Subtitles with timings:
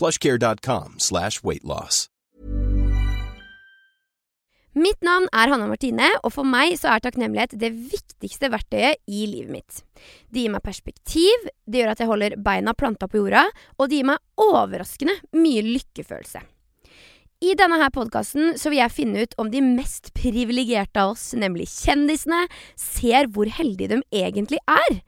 [0.00, 2.08] plushcare.com slash weightloss.
[4.78, 9.24] Mitt navn er Hanna Martine, og for meg så er takknemlighet det viktigste verktøyet i
[9.26, 9.80] livet mitt.
[10.30, 13.98] Det gir meg perspektiv, det gjør at jeg holder beina planta på jorda, og det
[13.98, 16.44] gir meg overraskende mye lykkefølelse.
[17.40, 21.66] I denne her podkasten vil jeg finne ut om de mest privilegerte av oss, nemlig
[21.72, 22.44] kjendisene,
[22.78, 25.00] ser hvor heldige de egentlig er.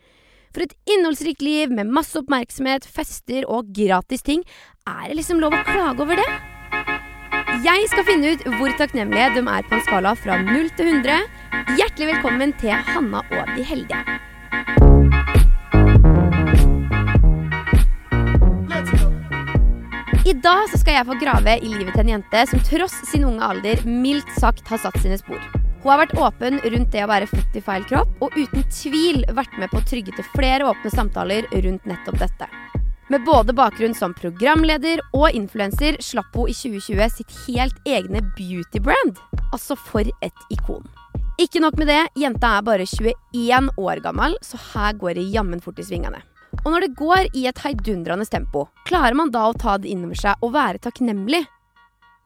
[0.53, 4.43] For et innholdsrikt liv med masse oppmerksomhet, fester og gratis ting,
[4.85, 6.29] er det liksom lov å klage over det?
[7.65, 11.25] Jeg skal finne ut hvor takknemlige de er på en skala fra 0 til 100.
[11.79, 14.05] Hjertelig velkommen til Hanna og de heldige.
[20.23, 23.25] I dag så skal jeg få grave i livet til en jente som tross sin
[23.29, 25.62] unge alder mildt sagt har satt sine spor.
[25.83, 29.25] Hun har vært åpen rundt det å være født i feil kropp, og uten tvil
[29.35, 32.47] vært med på å trygge til flere åpne samtaler rundt nettopp dette.
[33.11, 39.19] Med både bakgrunn som programleder og influenser slapp hun i 2020 sitt helt egne beauty-brand.
[39.51, 40.87] Altså for et ikon.
[41.43, 45.61] Ikke nok med det, jenta er bare 21 år gammel, så her går det jammen
[45.65, 46.23] fort i svingene.
[46.63, 50.21] Og når det går i et heidundrende tempo, klarer man da å ta det innover
[50.23, 51.43] seg og være takknemlig?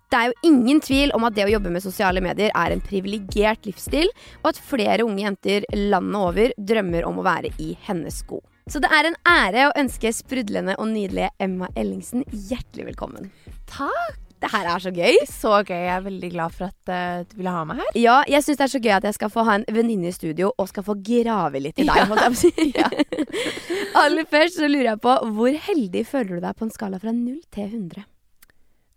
[0.07, 2.83] Det er jo ingen tvil om at det å jobbe med sosiale medier er en
[2.83, 4.07] privilegert livsstil,
[4.45, 8.39] og at flere unge jenter landet over drømmer om å være i hennes sko.
[8.71, 13.29] Så det er en ære å ønske sprudlende og nydelige Emma Ellingsen hjertelig velkommen.
[13.71, 14.23] Takk!
[14.37, 15.17] Det her er så gøy.
[15.31, 15.79] Så gøy.
[15.81, 17.95] Jeg er veldig glad for at uh, du ville ha meg her.
[17.97, 20.15] Ja, jeg syns det er så gøy at jeg skal få ha en venninne i
[20.15, 22.13] studio og skal få grave litt i deg.
[22.13, 22.29] Ja.
[22.37, 22.53] si.
[24.03, 27.17] Aller først så lurer jeg på hvor heldig føler du deg på en skala fra
[27.17, 28.05] 0 til 100?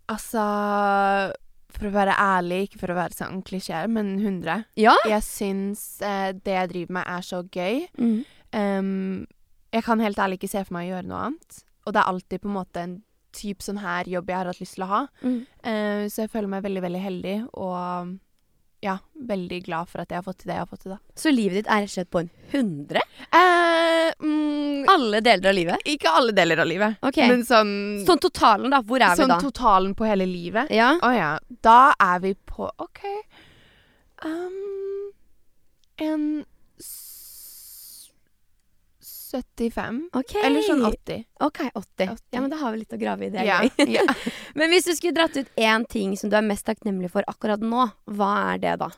[0.10, 0.44] Altså
[1.76, 4.66] For å være ærlig, ikke for å være sånn klisjé, men 100.
[4.82, 4.96] Ja?
[5.08, 7.84] Jeg syns eh, det jeg driver med, er så gøy.
[8.00, 8.16] Mm.
[8.50, 9.28] Um,
[9.70, 11.60] jeg kan helt ærlig ikke se for meg å gjøre noe annet.
[11.86, 12.98] Og det er alltid på en måte en
[13.38, 15.04] type sånn her jobb jeg har hatt lyst til å ha.
[15.22, 15.38] Mm.
[15.62, 18.16] Uh, så jeg føler meg veldig, veldig heldig, og
[18.82, 18.98] ja,
[19.28, 21.00] veldig glad for at jeg har fått til det jeg har fått til, da.
[21.20, 23.02] Så livet ditt er rett og slett på en 100?
[23.36, 25.84] Eh, mm, Alle deler av livet?
[25.86, 27.28] ikke alle deler av livet, Okay.
[27.28, 27.74] men sånn
[28.08, 28.80] Sånn totalen, da.
[28.82, 29.40] Hvor er Sånn vi da?
[29.40, 30.72] Sånn totalen på hele livet?
[30.72, 30.94] Ja.
[31.04, 31.32] Å ja.
[31.62, 33.04] Da er vi på OK
[34.26, 35.12] um,
[36.00, 36.46] En
[39.32, 40.00] 75.
[40.18, 40.42] Okay.
[40.48, 41.24] Eller sånn 80.
[41.46, 42.10] Ok, 80.
[42.16, 42.18] 80.
[42.36, 43.30] Ja, men da har vi litt å grave i.
[43.34, 43.88] Det er Ja, gøy.
[43.94, 44.04] ja.
[44.60, 47.62] men hvis du skulle dratt ut én ting som du er mest takknemlig for akkurat
[47.64, 47.86] nå,
[48.18, 48.90] hva er det da?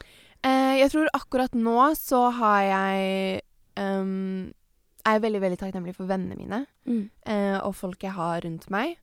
[0.43, 3.41] Eh, jeg tror akkurat nå så har jeg
[3.77, 4.49] um,
[5.05, 7.09] Er jeg veldig, veldig takknemlig for vennene mine Mm.
[7.29, 8.95] eh, og folk jeg har rundt meg.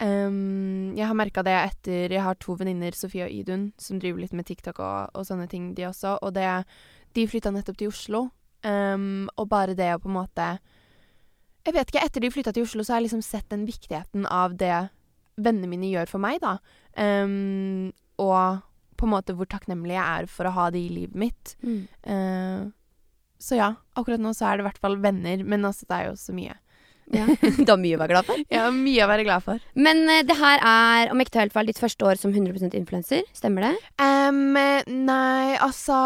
[0.00, 4.22] Um, jeg har merka det etter Jeg har to venninner, Sofie og Idun, som driver
[4.22, 6.14] litt med TikTok og, og sånne ting, de også.
[6.24, 6.46] Og det,
[7.16, 8.22] de flytta nettopp til Oslo.
[8.64, 10.46] Um, og bare det å på en måte
[11.64, 14.26] Jeg vet ikke, etter de flytta til Oslo, så har jeg liksom sett den viktigheten
[14.28, 14.90] av det
[15.40, 16.58] vennene mine gjør for meg, da.
[16.96, 18.60] Um, og
[19.00, 21.54] på en måte hvor takknemlig jeg er for å ha de i livet mitt.
[21.64, 22.64] Eh,
[23.40, 26.10] så ja, akkurat nå så er det i hvert fall venner, men altså det er
[26.10, 26.58] jo så mye.
[27.10, 27.24] Ja.
[27.64, 28.42] du har mye å være glad for.
[28.52, 29.62] Ja, mye å være glad for.
[29.88, 32.76] Men uh, det her er, om ikke tar helt feil, ditt første år som 100%
[32.78, 33.24] influenser.
[33.36, 33.72] Stemmer det?
[34.02, 35.96] Um, nei, altså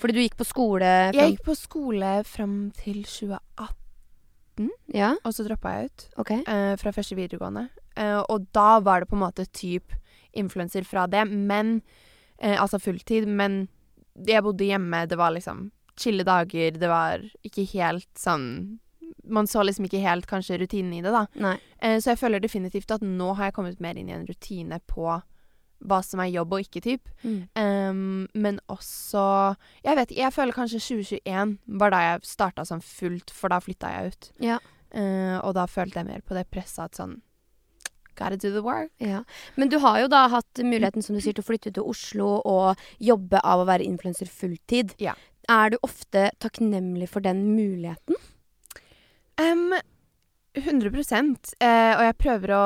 [0.00, 5.46] Fordi du gikk på skole Jeg gikk på skole fram til 2018, Ja, og så
[5.46, 6.42] droppa jeg ut Okay.
[6.48, 7.68] Uh, fra første videregående.
[7.98, 9.94] Uh, og da var det på en måte typ
[10.34, 11.80] influenser fra det, men
[12.42, 13.68] uh, Altså fulltid, men
[14.14, 18.78] jeg bodde hjemme, det var liksom chille dager, det var ikke helt sånn
[19.24, 21.54] Man så liksom ikke helt kanskje rutinen i det, da.
[21.80, 24.80] Eh, så jeg føler definitivt at nå har jeg kommet mer inn i en rutine
[24.90, 25.06] på
[25.84, 27.10] hva som er jobb og ikke, typ.
[27.22, 27.40] Mm.
[27.58, 29.24] Um, men også
[29.84, 33.60] Jeg vet ikke, jeg føler kanskje 2021 var da jeg starta sånn fullt, for da
[33.62, 34.32] flytta jeg ut.
[34.44, 34.58] Ja.
[34.94, 37.18] Uh, og da følte jeg mer på det presset at sånn
[38.14, 38.92] gotta do the work.
[39.02, 39.24] Ja.
[39.54, 42.38] Men du har jo da hatt muligheten som du sier, til å flytte til Oslo
[42.46, 44.94] og jobbe av å være influenser fulltid.
[45.02, 45.16] Ja.
[45.50, 48.16] Er du ofte takknemlig for den muligheten?
[49.40, 49.74] Um,
[50.54, 52.64] 100 uh, Og jeg prøver å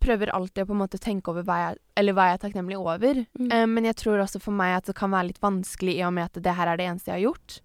[0.00, 2.78] Prøver alltid å på en måte tenke over hva jeg, eller hva jeg er takknemlig
[2.80, 3.22] over.
[3.38, 3.48] Mm.
[3.52, 6.14] Eh, men jeg tror også for meg at det kan være litt vanskelig i og
[6.16, 7.60] med at det her er det eneste jeg har gjort.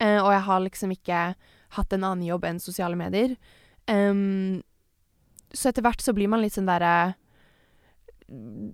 [0.00, 1.22] Uh, og jeg har liksom ikke
[1.76, 3.34] hatt en annen jobb enn sosiale medier.
[3.90, 4.62] Um,
[5.52, 7.16] så etter hvert så blir man litt sånn derre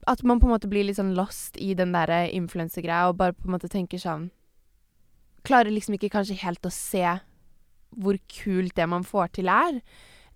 [0.04, 3.36] At man på en måte blir litt sånn lost i den derre influensegreia og bare
[3.36, 4.28] på en måte tenker sånn
[5.46, 7.06] Klarer liksom ikke kanskje helt å se
[7.96, 9.78] hvor kult det man får til, er.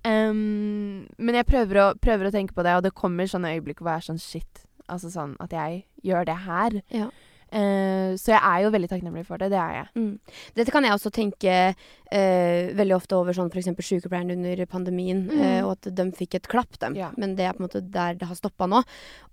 [0.04, 3.82] Um, men jeg prøver å, prøver å tenke på det, og det kommer sånne øyeblikk
[3.82, 4.62] hvor jeg er sånn shit.
[4.90, 6.78] Altså sånn at jeg gjør det her.
[6.94, 7.10] Ja.
[7.50, 9.48] Uh, så jeg er jo veldig takknemlig for det.
[9.50, 9.88] Det er jeg.
[9.98, 10.36] Mm.
[10.54, 13.72] Dette kan jeg også tenke uh, veldig ofte over sånn f.eks.
[13.88, 15.40] sykepleierne under pandemien, mm.
[15.40, 16.94] uh, og at de fikk et klapp, dem.
[16.98, 17.10] Ja.
[17.20, 18.84] Men det er på en måte der det har stoppa nå.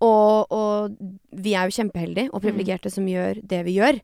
[0.01, 0.97] Og, og
[1.45, 4.01] vi er jo kjempeheldige og privilegerte som gjør det vi gjør.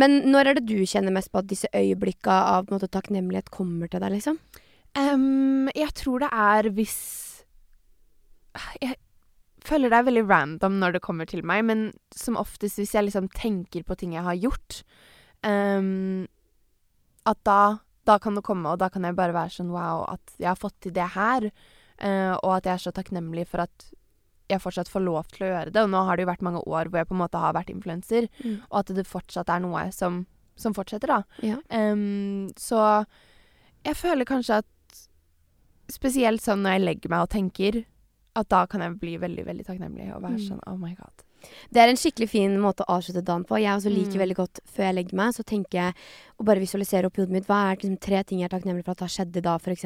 [0.00, 3.92] Men når er det du kjenner mest på at disse øyeblikka av måte, takknemlighet kommer
[3.92, 4.40] til deg, liksom?
[4.98, 6.98] Em, jeg tror det er hvis
[8.82, 8.96] Jeg
[9.62, 11.84] føler det er veldig random når det kommer til meg, men
[12.16, 14.80] som oftest hvis jeg liksom tenker på ting jeg har gjort,
[15.46, 16.24] um,
[17.28, 17.60] at da,
[18.08, 20.58] da kan det komme, og da kan jeg bare være sånn wow, at jeg har
[20.58, 21.50] fått til det her,
[22.00, 23.90] Uh, og at jeg er så takknemlig for at
[24.50, 25.82] jeg fortsatt får lov til å gjøre det.
[25.84, 27.72] Og nå har det jo vært mange år hvor jeg på en måte har vært
[27.72, 28.28] influenser,
[28.70, 30.24] og at det fortsatt er noe som,
[30.58, 31.44] som fortsetter, da.
[31.44, 31.60] Ja.
[31.68, 33.04] Um, så
[33.86, 34.70] jeg føler kanskje at
[35.90, 37.84] Spesielt sånn når jeg legger meg og tenker,
[38.36, 40.46] at da kan jeg bli veldig veldig takknemlig og være Mm.
[40.48, 41.26] sånn oh my god.
[41.72, 43.56] Det er en skikkelig fin måte å avslutte dagen på.
[43.56, 44.20] Jeg også liker Mm.
[44.20, 45.94] veldig godt før jeg legger meg, så tenker jeg
[46.38, 48.84] å bare visualisere opp i hodet mitt hva er liksom, tre ting jeg er takknemlig
[48.84, 49.84] for at har skjedd i dag, f.eks.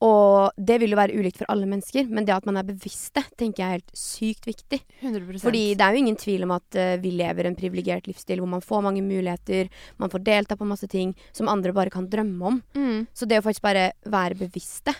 [0.00, 3.12] Og det vil jo være ulikt for alle mennesker, men det at man er bevisst
[3.18, 4.80] det, tenker jeg er helt sykt viktig.
[5.02, 8.38] 100 Fordi det er jo ingen tvil om at uh, vi lever en privilegert livsstil
[8.38, 9.68] hvor man får mange muligheter,
[9.98, 12.62] man får delta på masse ting som andre bare kan drømme om.
[12.74, 13.08] mm.
[13.12, 14.94] Så det å faktisk bare være bevisst det,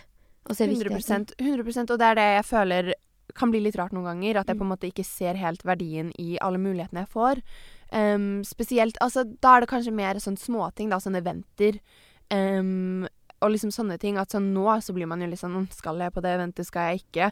[0.50, 2.92] og se viktigheten 100%, 100 Og det er det jeg føler
[3.34, 4.40] kan bli litt rart noen ganger.
[4.40, 4.74] At jeg på en Mm.
[4.74, 7.42] måte ikke ser helt verdien i alle mulighetene jeg får.
[7.92, 10.96] Um, spesielt Altså, da er det kanskje mer sånn småting, da.
[10.98, 11.78] Sånne eventer.
[12.30, 13.06] Um,
[13.42, 14.18] og liksom sånne ting.
[14.18, 16.90] At sånn nå så blir man jo litt sånn Skal jeg på det eventet, skal
[16.92, 17.30] jeg ikke?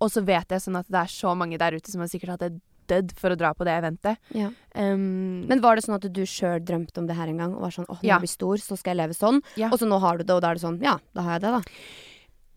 [0.00, 2.36] Og så vet jeg sånn at det er så mange der ute som har sikkert
[2.36, 4.16] hatt et dødd for å dra på det eventet.
[4.32, 4.48] Ja.
[4.74, 7.54] Um, Men var det sånn at du sjøl drømte om det her en gang?
[7.54, 8.14] Og var sånn åh, når Ja.
[8.18, 9.42] jeg blir stor, så skal jeg leve sånn.
[9.56, 9.68] Ja.
[9.68, 11.42] Og så nå har du det, og da er det sånn ja, da har jeg
[11.42, 11.62] det, da.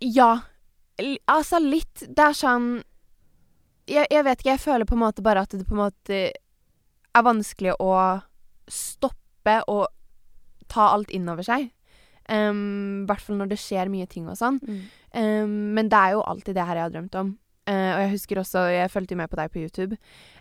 [0.01, 0.31] Ja.
[1.01, 2.03] L- Altså litt.
[2.07, 2.71] Det er sånn
[3.91, 6.19] jeg, jeg vet ikke, jeg føler på en måte bare at det på en måte
[7.11, 7.89] er vanskelig å
[8.71, 9.87] stoppe og
[10.71, 11.65] ta alt inn over seg.
[12.31, 12.37] I
[13.09, 14.61] hvert fall når det skjer mye ting og sånn.
[15.17, 17.33] Em, men det er jo alltid det her jeg har drømt om.
[17.69, 19.97] Uh, og jeg husker også Jeg fulgte med på deg på YouTube.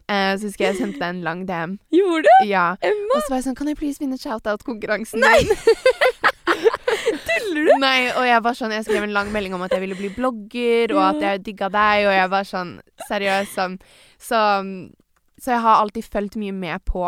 [0.08, 1.74] Uh, så husker jeg jeg sendte deg en lang DM.
[1.92, 2.46] Gjorde du?
[2.48, 2.68] Ja.
[2.80, 3.16] Emma?
[3.18, 5.52] Og så var jeg sånn Kan jeg please vinne shout-out-konkurransen din?
[7.40, 7.72] Tuller du?
[7.82, 10.12] Nei, og jeg var sånn Jeg skrev en lang melding om at jeg ville bli
[10.14, 12.72] blogger, og at jeg digga deg, og jeg var sånn
[13.08, 13.76] seriøs sånn.
[14.20, 14.40] Så,
[15.40, 17.04] så jeg har alltid fulgt mye med på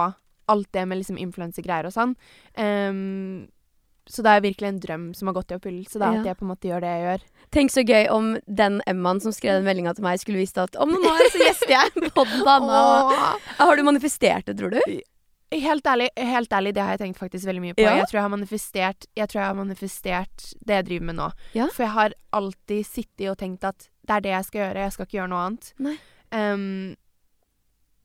[0.52, 2.16] alt det med liksom influensegreier og sånn.
[2.58, 3.48] Um,
[4.10, 6.20] så det er virkelig en drøm som har gått i oppfyllelse, da, Ja.
[6.20, 7.22] at jeg på en måte gjør det jeg gjør.
[7.54, 10.74] Tenk så gøy om den Emmaen som skrev den meldinga til meg, skulle visst at
[10.76, 12.42] om noen år så gjester jeg podden.
[13.60, 14.80] Har du manifestert det, tror du?
[15.52, 17.84] Helt ærlig, helt ærlig, det har jeg tenkt faktisk veldig mye på.
[17.84, 17.96] Ja?
[18.00, 21.30] Jeg tror jeg Jeg tror jeg har manifestert det jeg driver med nå.
[21.54, 21.66] Ja.
[21.68, 24.92] For jeg har alltid sittet og tenkt at det er det jeg skal gjøre, jeg
[24.92, 25.72] skal ikke gjøre noe annet.
[26.32, 26.96] Em,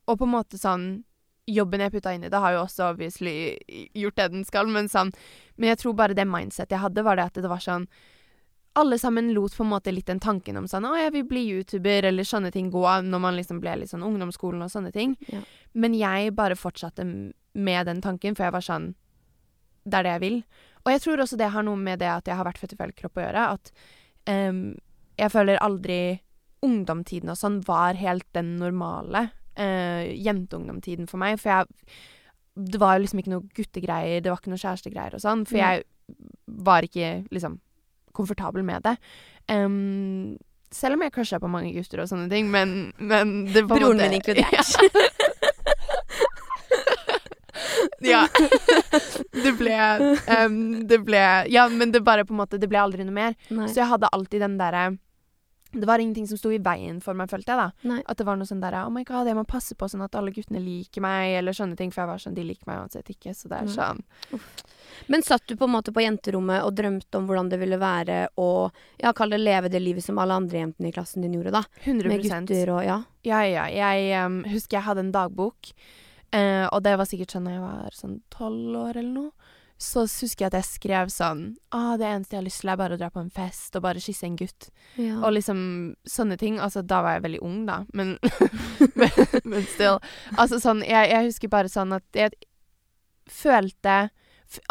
[0.06, 1.04] og på en måte sånn
[1.48, 3.56] Jobben jeg putta inn i det, har jo også obviously
[3.96, 5.14] gjort det den skal, men sånn
[5.56, 7.88] Men jeg tror bare det mindsetet jeg hadde, var det at det var sånn
[8.78, 11.40] alle sammen lot på en måte litt den tanken om sånn 'Å, jeg vil bli
[11.50, 15.16] YouTuber', eller sånne ting gå når man liksom ble litt sånn ungdomsskolen og sånne ting.
[15.32, 15.40] Ja.
[15.74, 17.02] Men jeg bare fortsatte
[17.54, 18.94] med den tanken, for jeg var sånn
[19.88, 20.42] Det er det jeg vil.
[20.84, 22.78] Og jeg tror også det har noe med det at jeg har vært født i
[22.80, 23.44] feil kropp å gjøre.
[23.56, 23.70] At
[24.28, 24.62] um,
[25.18, 25.98] jeg føler aldri
[26.64, 29.28] ungdomstiden og sånn var helt den normale
[29.58, 31.38] uh, jenteungdomstiden for meg.
[31.40, 31.68] For jeg
[32.58, 35.46] Det var liksom ikke noe guttegreier, det var ikke noe kjærestegreier og sånn.
[35.46, 35.84] For jeg
[36.68, 37.60] var ikke liksom
[38.16, 38.96] komfortabel med det.
[39.48, 40.36] Um,
[40.74, 44.02] selv om jeg crusha på mange gutter og sånne ting, men, men det var Broren
[44.02, 44.52] min inkludert.
[44.52, 45.36] Ja.
[49.44, 49.74] det ble
[50.44, 53.36] um, Det ble Ja, men det bare på en måte Det ble aldri noe mer.
[53.50, 53.68] Nei.
[53.70, 54.84] Så jeg hadde alltid den derre
[55.74, 57.88] Det var ingenting som sto i veien for meg, følte jeg, da.
[57.90, 57.98] Nei.
[58.06, 60.14] At det var noe sånn der Oh my god, jeg må passe på sånn at
[60.18, 61.92] alle guttene liker meg, eller sånne ting.
[61.92, 64.02] For jeg var sånn De liker meg uansett ikke, så det er sånn
[65.12, 68.24] Men satt du på en måte på jenterommet og drømte om hvordan det ville være
[68.40, 68.48] å
[69.02, 71.64] ja, kall det leve det livet som alle andre jentene i klassen din gjorde, da?
[71.84, 73.02] 100 Med gutter og Ja.
[73.26, 73.66] Ja, ja.
[73.68, 75.74] Jeg um, husker jeg hadde en dagbok,
[76.32, 79.54] eh, og det var sikkert sånn da jeg var sånn tolv år eller noe.
[79.78, 82.78] Så husker jeg at jeg skrev sånn ah, Det eneste jeg har lyst til, er
[82.80, 84.72] bare å dra på en fest og bare kysse en gutt.
[84.98, 85.20] ja.
[85.22, 85.60] Og liksom
[86.02, 86.58] sånne ting.
[86.58, 88.16] Altså, da var jeg veldig ung, da, men
[88.98, 89.10] Men,
[89.44, 90.00] men still.
[90.36, 92.34] Altså sånn Jeg, jeg husker bare sånn at jeg
[93.30, 94.08] følte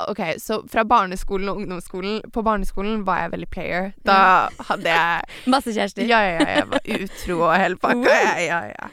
[0.09, 3.91] OK, så fra barneskolen og ungdomsskolen På barneskolen var jeg veldig player.
[4.03, 5.21] Da hadde jeg
[5.53, 6.03] Masse kjærester.
[6.09, 6.47] Ja, ja, ja.
[6.57, 8.15] Jeg var utro og hele pakka.
[8.17, 8.89] Ja, ja, ja.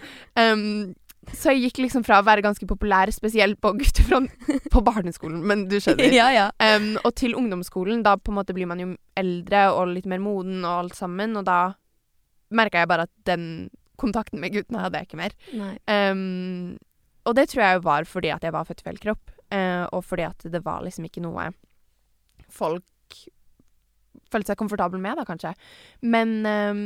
[0.52, 0.92] Um,
[1.33, 4.33] så jeg gikk liksom fra å være ganske populær, spesielt på guttefront,
[4.75, 6.12] på barneskolen, men du skjønner.
[6.14, 6.49] ja, ja.
[6.61, 10.23] Um, og til ungdomsskolen, da på en måte blir man jo eldre og litt mer
[10.23, 11.61] moden og alt sammen, og da
[12.54, 15.37] merka jeg bare at den kontakten med guttene hadde jeg ikke mer.
[15.87, 16.75] Um,
[17.25, 20.02] og det tror jeg var fordi at jeg var født i feil kropp, uh, og
[20.04, 21.52] fordi at det var liksom ikke noe
[22.54, 22.85] folk
[24.31, 25.54] følte seg komfortable med, da, kanskje.
[26.02, 26.85] Men um,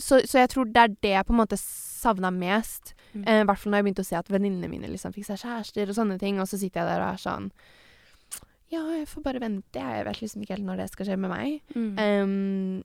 [0.00, 2.94] så, så jeg tror det er det jeg på en måte savna mest.
[3.12, 3.24] Mm.
[3.26, 5.40] eh, I hvert fall når jeg begynte å se at venninnene mine liksom fikk seg
[5.42, 7.50] kjærester og sånne ting, og så sitter jeg der og er sånn
[8.70, 11.32] Ja, jeg får bare vente, jeg vet liksom ikke helt når det skal skje med
[11.32, 11.56] meg.
[11.74, 11.88] Mm.
[11.98, 12.84] Um,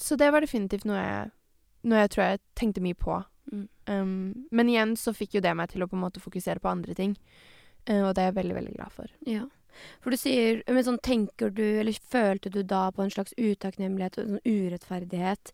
[0.00, 1.30] så det var definitivt noe jeg,
[1.84, 3.18] noe jeg tror jeg tenkte mye på.
[3.52, 3.66] Mm.
[3.90, 6.72] Um, men igjen så fikk jo det meg til å på en måte fokusere på
[6.72, 7.12] andre ting.
[7.84, 9.12] Uh, og det er jeg veldig, veldig glad for.
[9.28, 9.44] Ja.
[10.02, 14.18] For du sier Men sånn tenker du, eller følte du da på en slags utakknemlighet
[14.18, 15.52] og sånn urettferdighet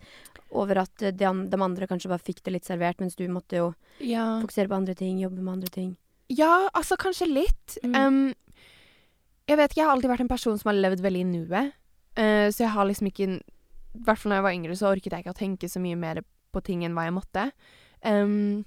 [0.50, 3.26] over at eh, de, an de andre kanskje bare fikk det litt servert, mens du
[3.28, 3.68] måtte jo
[4.00, 5.96] Ja, fokusere på andre ting, jobbe med andre ting?
[6.28, 7.76] ja altså kanskje litt.
[7.84, 7.94] Mm.
[7.94, 8.34] Um,
[9.46, 11.74] jeg vet ikke, jeg har alltid vært en person som har levd veldig i nuet.
[12.18, 15.12] Uh, så jeg har liksom ikke I hvert fall når jeg var yngre, så orket
[15.12, 17.44] jeg ikke å tenke så mye mer på ting enn hva jeg måtte.
[18.02, 18.64] Um,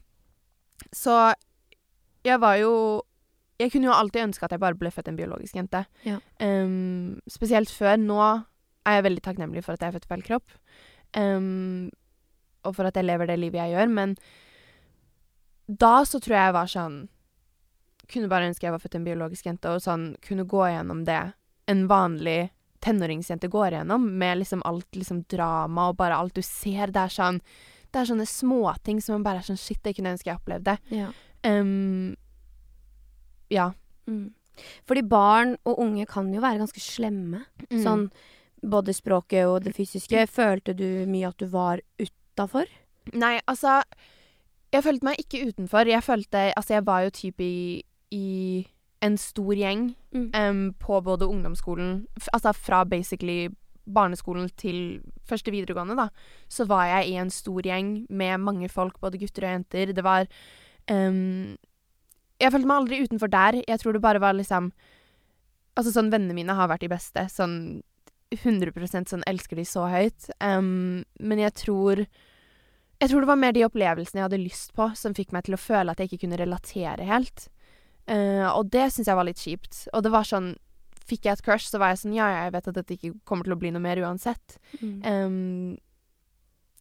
[0.96, 1.34] så
[2.26, 2.72] jeg var jo
[3.60, 5.84] Jeg kunne jo alltid ønske at jeg bare ble født en biologisk jente.
[6.06, 6.20] Ja.
[6.40, 7.98] Um, spesielt før.
[8.00, 10.54] Nå er jeg veldig takknemlig for at jeg er født i feil kropp.
[11.18, 11.90] Um,
[12.64, 14.16] og for at jeg lever det livet jeg gjør, men
[15.70, 16.96] da så tror jeg jeg var sånn
[18.10, 21.20] Kunne bare ønske jeg var født en biologisk jente, og sånn kunne gå gjennom det
[21.70, 22.50] en vanlig
[22.82, 26.90] tenåringsjente går gjennom, med liksom alt liksom drama og bare alt du ser.
[26.96, 27.42] Det er sånn
[27.90, 30.40] Det er sånne småting som man bare er sånn Shit, det kunne jeg ønske jeg
[30.40, 30.78] opplevde.
[30.94, 31.12] Ja.
[31.46, 32.16] Um,
[33.50, 33.72] ja.
[34.08, 34.34] Mm.
[34.88, 37.46] Fordi barn og unge kan jo være ganske slemme.
[37.70, 37.80] Mm.
[37.84, 38.10] Sånn
[38.60, 40.26] både språket og det fysiske.
[40.28, 42.66] Følte du mye at du var utafor?
[43.14, 43.82] Nei, altså
[44.74, 45.88] Jeg følte meg ikke utenfor.
[45.88, 48.68] Jeg følte Altså, jeg var jo type i, i
[49.02, 50.32] en stor gjeng Mm.
[50.34, 53.50] um, på både ungdomsskolen Altså fra basically
[53.86, 56.08] barneskolen til første videregående, da.
[56.50, 59.94] Så var jeg i en stor gjeng med mange folk, både gutter og jenter.
[59.94, 60.28] Det var
[60.90, 61.58] em,
[62.40, 63.60] Jeg følte meg aldri utenfor der.
[63.68, 64.72] Jeg tror det bare var liksom
[65.78, 67.22] Altså sånn, vennene mine har vært de beste.
[67.32, 67.54] Sånn
[68.36, 68.74] 100
[69.08, 70.28] sånn elsker de så høyt.
[70.44, 72.02] Um, men jeg tror
[73.00, 75.56] jeg tror det var mer de opplevelsene jeg hadde lyst på, som fikk meg til
[75.56, 77.46] å føle at jeg ikke kunne relatere helt.
[78.10, 79.86] Uh, og det syns jeg var litt kjipt.
[79.94, 80.56] Og det var sånn
[81.10, 83.48] Fikk jeg et crush, så var jeg sånn Ja, jeg vet at dette ikke kommer
[83.48, 84.60] til å bli noe mer uansett.
[84.78, 84.98] Mm.
[85.10, 85.78] Em,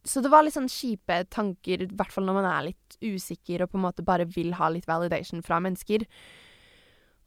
[0.07, 3.63] så det var litt sånn kjipe tanker, i hvert fall når man er litt usikker
[3.63, 6.05] og på en måte bare vil ha litt validation fra mennesker.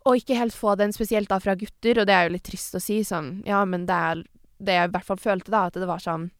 [0.08, 2.74] Og ikke helt få den, spesielt da fra gutter, og det er jo litt trist
[2.74, 4.24] å si, sånn Ja, men det er
[4.62, 6.30] det jeg i hvert fall følte, da, at det var sånn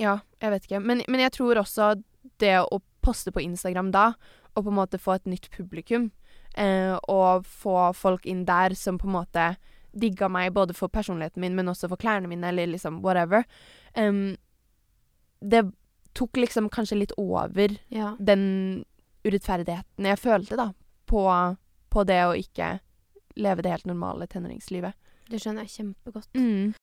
[0.00, 0.80] Ja, jeg vet ikke.
[0.80, 1.94] Men, men jeg tror også
[2.40, 4.12] det å poste på Instagram da,
[4.54, 6.10] og på en måte få et nytt publikum,
[6.56, 9.46] eh, og få folk inn der som på en måte
[9.92, 13.44] digga meg både for personligheten min, men også for klærne mine, eller liksom whatever,
[13.94, 14.36] em,
[15.42, 15.64] det
[16.14, 18.14] tok liksom kanskje litt over Ja.
[18.20, 18.84] den
[19.24, 20.72] urettferdigheten jeg følte, da,
[21.06, 21.22] på,
[21.90, 22.78] på det å ikke
[23.36, 24.92] leve det helt normale tenåringslivet.
[25.30, 26.28] Det skjønner jeg kjempegodt.
[26.36, 26.74] Mm.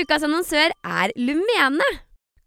[0.00, 1.86] Ukas annonsør er Lumene.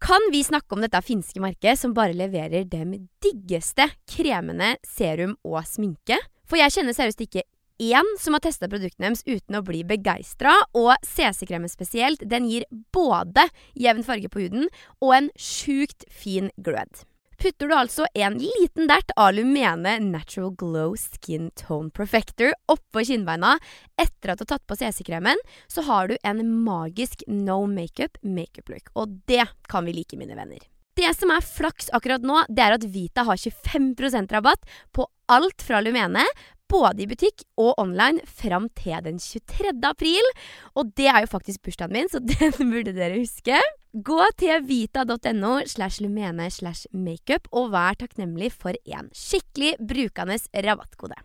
[0.00, 5.60] Kan vi snakke om dette finske markedet som bare leverer dem diggeste kremene, serum og
[5.68, 6.16] sminke?
[6.48, 7.44] For jeg kjenner seriøst ikke
[7.80, 12.66] én som har testa produktene deres uten å bli begeistra, og CC-kremen spesielt, den gir
[12.92, 14.68] både jevn farge på huden
[15.00, 17.06] og en sjukt fin glød.
[17.40, 23.54] Putter du altså en liten dert Alumene Natural Glow Skin Tone Perfector oppå kinnbeina
[23.96, 28.92] etter at du har tatt på CC-kremen, så har du en magisk no makeup makeup-look.
[28.92, 30.60] Og det kan vi like, mine venner.
[31.00, 35.64] Det som er flaks akkurat nå, det er at Vita har 25% rabatt på alt
[35.64, 36.26] fra Lumene,
[36.70, 39.74] både i butikk og online, fram til den 23.
[39.88, 40.30] april.
[40.78, 43.58] Og det er jo faktisk bursdagen min, så den burde dere huske.
[43.90, 51.18] Gå til vita.no slash lumene slash makeup og vær takknemlig for en skikkelig brukende rabattkode.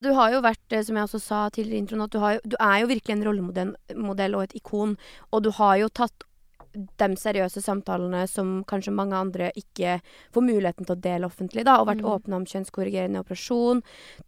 [0.00, 2.40] Du har jo vært, eh, som jeg også sa tidligere i introen, at du, jo,
[2.52, 4.94] du er jo virkelig en rollemodell og et ikon.
[5.28, 6.24] Og du har jo tatt
[6.72, 9.96] de seriøse samtalene som kanskje mange andre ikke
[10.34, 12.10] får muligheten til å dele offentlig, da, og vært Mm.
[12.14, 13.82] åpne om kjønnskorrigerende operasjon.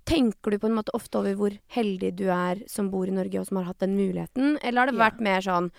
[0.05, 3.39] Tenker du på en måte ofte over hvor heldig du er som bor i Norge
[3.41, 5.11] og som har hatt den muligheten, eller har det Ja.
[5.11, 5.71] vært mer sånn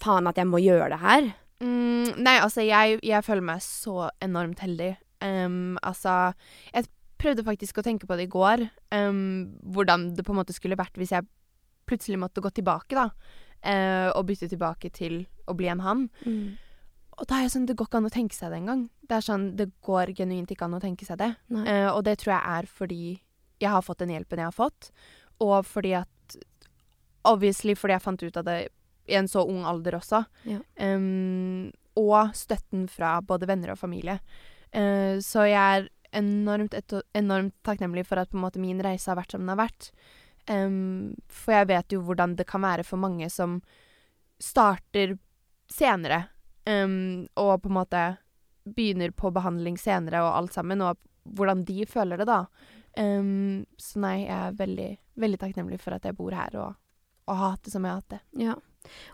[0.00, 1.34] faen at jeg må gjøre det her?
[1.60, 4.96] Mm, nei, altså, jeg, jeg føler meg så enormt heldig.
[5.22, 6.34] Um, altså,
[6.74, 10.52] jeg prøvde faktisk å tenke på det i går, um, hvordan det på en måte
[10.52, 11.22] skulle vært hvis jeg
[11.86, 13.10] plutselig måtte gå tilbake, da.
[13.62, 16.06] Uh, og bytte tilbake til å bli en han.
[17.18, 18.86] Og da er jeg sånn, det går ikke an å tenke seg det engang.
[19.08, 21.32] Det er sånn, det går genuint ikke an å tenke seg det.
[21.60, 23.02] Eh, og det tror jeg er fordi
[23.62, 24.90] jeg har fått den hjelpen jeg har fått,
[25.42, 26.08] og fordi at
[27.22, 28.56] Obviously fordi jeg fant ut av det
[29.06, 30.24] i en så ung alder også.
[30.48, 30.58] Ja.
[30.74, 34.16] Um, og støtten fra både venner og familie.
[34.74, 35.86] Uh, så jeg er
[36.18, 36.74] enormt,
[37.14, 39.92] enormt takknemlig for at måte min reise har vært som den har vært.
[40.50, 43.60] Um, for jeg vet jo hvordan det kan være for mange som
[44.42, 45.14] starter
[45.72, 46.24] senere,
[46.62, 48.00] Um, og på en måte
[48.70, 50.94] begynner på behandling senere og alt sammen, og
[51.34, 52.36] hvordan de føler det da.
[52.94, 54.86] Um, så nei, jeg er veldig,
[55.24, 56.76] veldig takknemlig for at jeg bor her og,
[57.26, 58.20] og har hatt det som jeg har hatt det.
[58.44, 58.54] Ja.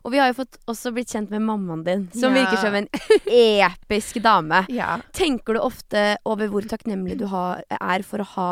[0.04, 2.42] Og vi har jo fått også blitt kjent med mammaen din, som Ja.
[2.42, 2.90] virker som en
[3.64, 4.60] episk dame.
[4.68, 4.98] Ja.
[5.16, 8.50] Tenker du ofte over hvor takknemlig du har, er for å ha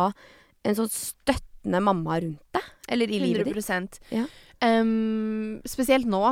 [0.65, 2.73] en sånn støttende mamma rundt deg?
[2.89, 3.61] Eller i livet ditt?
[3.61, 4.25] 100 Ja.
[4.65, 6.25] Um, Spesielt nå.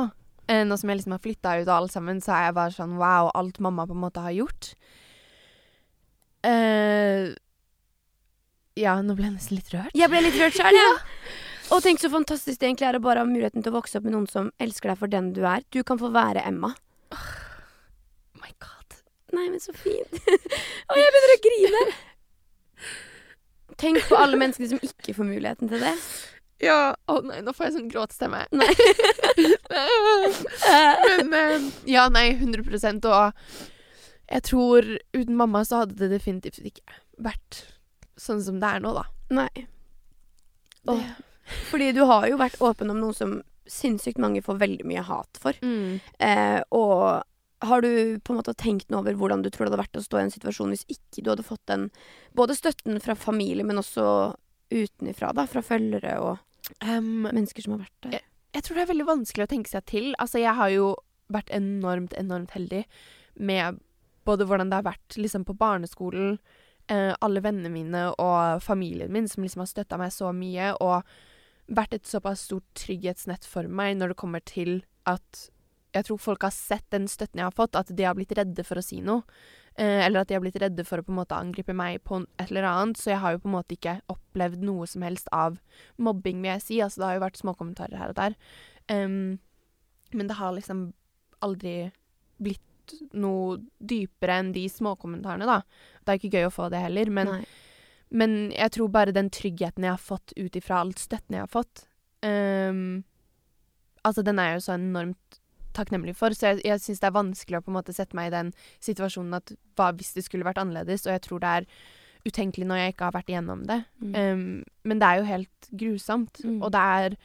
[0.51, 2.75] Eh, Nå som jeg liksom har flytta ut og alt sammen, så er jeg bare
[2.75, 4.73] sånn wow, alt mamma på en måte har gjort.
[6.45, 7.33] Uh,
[8.77, 9.95] ja, nå ble jeg nesten litt rørt.
[9.97, 10.91] Jeg ble litt rørt sjøl, ja.
[11.73, 14.05] Og tenk så fantastisk det egentlig er å bare ha muligheten til å vokse opp
[14.05, 15.65] med noen som elsker deg for den du er.
[15.73, 16.75] Du kan få være Emma.
[17.15, 18.99] Oh my god.
[19.33, 20.19] Nei, men så fint.
[20.91, 21.83] Og jeg begynner å grine.
[23.81, 25.95] Tenk på alle menneskene som ikke får muligheten til det.
[26.63, 26.95] Ja.
[27.11, 28.45] Å nei, nå får jeg sånn gråtstemme.
[28.55, 28.71] Nei.
[31.33, 33.55] Men ja, nei, 100% Og
[34.25, 37.65] jeg tror uten mamma så hadde det definitivt ikke vært
[38.19, 39.05] sånn som det er nå, da.
[39.35, 39.67] Nei.
[40.89, 41.03] Oh.
[41.69, 45.39] Fordi du har jo vært åpen om noe som sinnssykt mange får veldig mye hat
[45.41, 45.57] for.
[45.65, 45.99] Mm.
[46.21, 47.25] Eh, og
[47.65, 50.05] har du på en måte tenkt noe over hvordan du tror det hadde vært å
[50.05, 51.87] stå i en situasjon hvis ikke du hadde fått den
[52.37, 54.07] både støtten fra familie, men også
[54.71, 56.37] utenifra, da, fra følgere og
[56.81, 58.23] um, mennesker som har vært der?
[58.55, 60.11] jeg tror det er veldig vanskelig å tenke seg til.
[60.21, 60.93] Altså, jeg har jo
[61.33, 62.85] vært enormt, enormt heldig
[63.35, 63.81] med
[64.25, 66.37] både hvordan det har vært liksom på barneskolen,
[66.87, 71.03] eh, alle vennene mine og familien min som liksom har støtta meg så mye, og
[71.67, 75.47] vært et såpass stort trygghetsnett for meg når det kommer til at
[75.95, 78.65] jeg tror folk har sett den støtten jeg har fått, at de har blitt redde
[78.67, 79.23] for å si noe.
[79.75, 82.21] Eh, eller at de har blitt redde for å på en måte angripe meg på
[82.39, 82.99] et eller annet.
[82.99, 85.59] Så jeg har jo på en måte ikke opplevd noe som helst av
[85.95, 86.79] mobbing, vil jeg si.
[86.83, 88.37] Altså, det har jo vært småkommentarer her og der.
[88.91, 89.37] Um,
[90.15, 90.87] men det har liksom
[91.43, 91.75] aldri
[92.43, 92.61] blitt
[93.17, 95.61] noe dypere enn de småkommentarene, da.
[96.03, 97.31] Det er ikke gøy å få det heller, men,
[98.13, 101.51] men jeg tror bare den tryggheten jeg har fått ut ifra all støtten jeg har
[101.51, 101.87] fått
[102.21, 103.01] um,
[104.05, 105.39] Altså, den er jo så enormt
[105.75, 108.31] takknemlig for, så jeg, jeg syns det er vanskelig å på en måte sette meg
[108.31, 108.51] i den
[108.83, 111.67] situasjonen at hva hvis det skulle vært annerledes, og jeg tror det er
[112.25, 113.79] utenkelig når jeg ikke har vært igjennom det.
[114.01, 114.13] Mm.
[114.15, 114.45] Um,
[114.89, 116.61] men det er jo helt grusomt, Mm.
[116.63, 117.17] og det er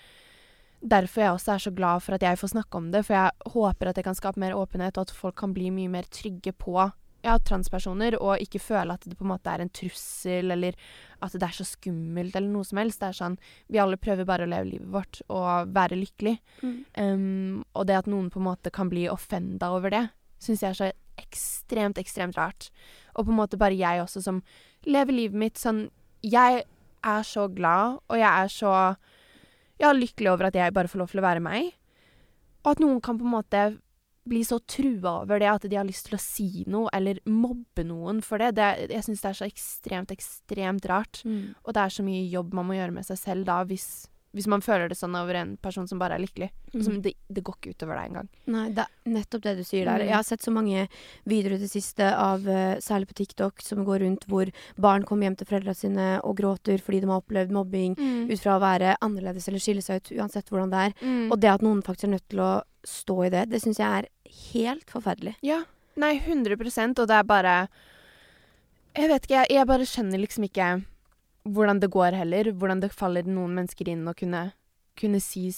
[0.81, 3.53] derfor jeg også er så glad for at jeg får snakke om det, for jeg
[3.53, 6.53] håper at det kan skape mer åpenhet, og at folk kan bli mye mer trygge
[6.53, 6.77] på
[7.25, 10.79] ja, transpersoner, og ikke føle at det på en måte er en trussel, eller
[11.21, 13.03] at det er så skummelt, eller noe som helst.
[13.03, 13.37] Det er sånn
[13.69, 16.39] Vi alle prøver bare å leve livet vårt og være lykkelig.
[16.63, 16.79] Mm.
[16.97, 20.07] Um, og det at noen på en måte kan bli offenda over det,
[20.41, 22.71] syns jeg er så ekstremt, ekstremt rart.
[23.15, 24.41] Og på en måte bare jeg også som
[24.89, 25.89] lever livet mitt sånn
[26.25, 26.65] Jeg
[27.01, 28.73] er så glad, og jeg er så
[29.81, 31.71] ja, lykkelig over at jeg bare får lov til å være meg.
[32.65, 33.63] Og at noen kan på en måte
[34.31, 37.85] bli så trua over det at de har lyst til å si noe, eller mobbe
[37.87, 38.55] noen for det.
[38.61, 41.25] det jeg syns det er så ekstremt, ekstremt rart.
[41.27, 41.59] Mm.
[41.65, 43.89] Og det er så mye jobb man må gjøre med seg selv da, hvis,
[44.37, 46.51] hvis man føler det sånn over en person som bare er lykkelig.
[46.71, 46.85] Mm.
[46.87, 48.31] Som det, det går ikke utover deg engang.
[48.55, 50.05] Nei, det er nettopp det du sier der.
[50.05, 50.11] Mm.
[50.13, 50.87] Jeg har sett så mange
[51.33, 55.27] videoer i det siste av, eh, særlig på TikTok, som går rundt hvor barn kommer
[55.27, 57.99] hjem til foreldrene sine og gråter fordi de har opplevd mobbing
[58.31, 60.99] ut fra å være annerledes eller skille seg ut, uansett hvordan det er.
[61.03, 61.27] Mm.
[61.33, 62.55] Og det at noen faktisk er nødt til å
[62.87, 64.09] stå i det, det syns jeg er
[64.53, 65.37] helt forferdelig.
[65.47, 65.63] Ja.
[66.01, 67.55] Nei, 100 og det er bare
[68.95, 70.69] Jeg vet ikke, jeg, jeg bare skjønner liksom ikke
[71.45, 72.53] hvordan det går heller.
[72.53, 74.51] Hvordan det faller noen mennesker inn å kunne,
[74.99, 75.49] kunne si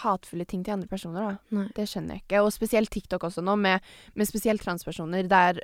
[0.00, 1.56] hatefulle ting til andre personer, da.
[1.56, 1.66] Nei.
[1.76, 2.42] Det skjønner jeg ikke.
[2.44, 5.62] Og spesielt TikTok også nå, med, med spesielt transpersoner, der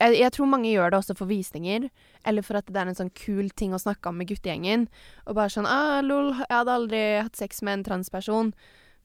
[0.00, 1.88] jeg, jeg tror mange gjør det også for visninger,
[2.26, 4.86] eller for at det er en sånn kul ting å snakke om med guttegjengen.
[5.26, 8.54] Og bare sånn ah, 'Lol, jeg hadde aldri hatt sex med en transperson'.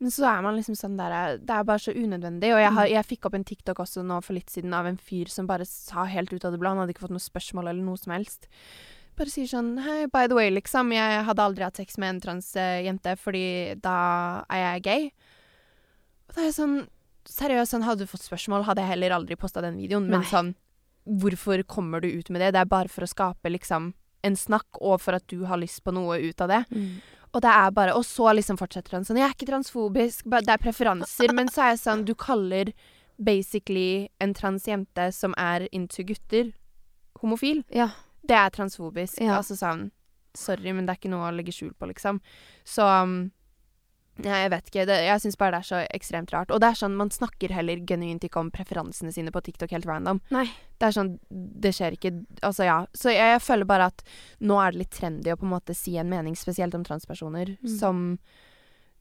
[0.04, 2.50] Men så er man liksom sånn der Det er bare så unødvendig.
[2.52, 5.00] Og jeg, har, jeg fikk opp en TikTok også nå for litt siden av en
[5.00, 7.72] fyr som bare sa helt ut av det blå, han hadde ikke fått noe spørsmål
[7.72, 8.50] eller noe som helst.
[9.16, 12.22] Bare sier sånn Hei, by the way, liksom, jeg hadde aldri hatt sex med en
[12.26, 13.48] transjente fordi
[13.84, 13.98] da
[14.52, 15.08] er jeg gay.
[16.28, 16.78] Og da er jeg sånn
[17.26, 20.06] Seriøst, sånn, hadde du fått spørsmål, hadde jeg heller aldri posta den videoen.
[20.12, 20.30] Men Nei.
[20.30, 20.52] sånn
[21.06, 22.52] Hvorfor kommer du ut med det?
[22.54, 23.94] Det er bare for å skape liksom
[24.26, 26.62] en snakk, og for at du har lyst på noe ut av det.
[26.74, 26.94] Mm.
[27.36, 30.54] Og det er bare Og så liksom fortsetter han sånn Jeg er ikke transfobisk, det
[30.54, 31.34] er preferanser.
[31.36, 32.72] men så er jeg sånn Du kaller
[33.16, 36.50] basically en transjente som er into gutter,
[37.22, 37.62] homofil.
[37.72, 37.94] Ja.
[38.28, 39.22] Det er transfobisk.
[39.24, 39.38] Ja.
[39.38, 39.90] Altså sånn
[40.36, 42.18] Sorry, men det er ikke noe å legge skjul på, liksom.
[42.68, 43.30] Så um,
[44.24, 44.86] ja, jeg vet ikke.
[44.88, 46.52] Det, jeg syns bare det er så ekstremt rart.
[46.56, 49.86] Og det er sånn, man snakker heller genuint ikke om preferansene sine på TikTok helt
[49.90, 50.22] random.
[50.32, 50.46] Nei.
[50.80, 52.12] Det er sånn, det skjer ikke
[52.44, 52.78] Altså, ja.
[52.96, 54.04] Så jeg, jeg føler bare at
[54.40, 57.58] nå er det litt trendy å på en måte si en mening, spesielt om transpersoner,
[57.60, 57.72] Mm.
[57.80, 58.02] som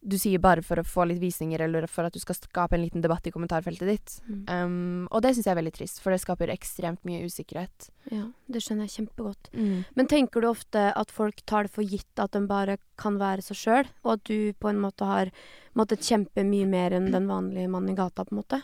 [0.04, 2.82] du sier bare for å få litt visninger, eller for at du skal skape en
[2.82, 4.16] liten debatt i kommentarfeltet ditt.
[4.28, 4.42] Mm.
[4.48, 7.88] Um, og det syns jeg er veldig trist, for det skaper ekstremt mye usikkerhet.
[8.12, 9.48] Ja, det skjønner jeg kjempegodt.
[9.56, 9.84] Mm.
[9.96, 13.46] Men tenker du ofte at folk tar det for gitt at de bare kan være
[13.46, 15.32] seg sjøl, og at du på en måte har
[15.78, 18.60] måttet kjempe mye mer enn den vanlige mannen i gata, på en måte?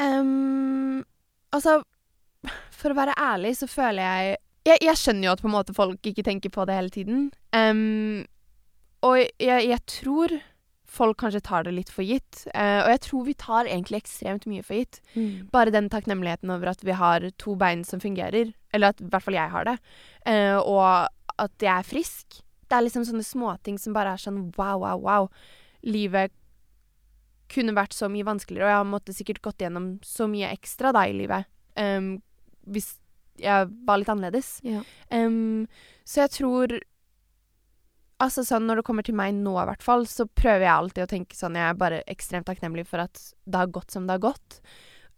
[0.00, 1.00] Um,
[1.56, 1.80] altså,
[2.76, 5.74] for å være ærlig så føler jeg Jeg, jeg skjønner jo at på en måte
[5.76, 7.20] folk ikke tenker på det hele tiden.
[7.56, 8.28] Um,
[9.00, 10.34] og jeg, jeg tror
[10.90, 12.42] folk kanskje tar det litt for gitt.
[12.50, 15.00] Eh, og jeg tror vi tar egentlig ekstremt mye for gitt.
[15.54, 18.52] Bare den takknemligheten over at vi har to bein som fungerer.
[18.74, 19.76] Eller at i hvert fall jeg har det.
[20.26, 22.40] Eh, og at jeg er frisk.
[22.70, 25.30] Det er liksom sånne småting som bare er sånn wow, wow, wow.
[25.86, 26.34] Livet
[27.50, 31.06] kunne vært så mye vanskeligere, og jeg måtte sikkert gått gjennom så mye ekstra da
[31.10, 31.48] i livet.
[31.80, 32.20] um,
[32.70, 32.92] hvis
[33.40, 34.58] jeg var litt annerledes.
[34.66, 34.82] Ja.
[35.10, 35.66] Um,
[36.04, 36.74] så jeg tror
[38.20, 41.06] Altså sånn Når det kommer til meg nå, i hvert fall, så prøver jeg alltid
[41.06, 44.18] å tenke sånn Jeg er bare ekstremt takknemlig for at det har gått som det
[44.18, 44.60] har gått.